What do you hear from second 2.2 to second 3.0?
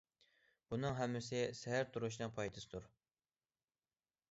پايدىسىدۇر.